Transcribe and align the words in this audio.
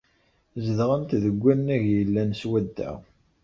Zedɣent 0.65 1.17
deg 1.23 1.35
wannag 1.41 1.83
yellan 1.95 2.29
swadda. 2.41 2.91